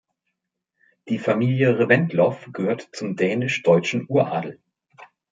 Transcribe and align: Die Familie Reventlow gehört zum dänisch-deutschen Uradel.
Die 1.09 1.19
Familie 1.19 1.77
Reventlow 1.77 2.35
gehört 2.53 2.89
zum 2.91 3.15
dänisch-deutschen 3.15 4.07
Uradel. 4.09 4.59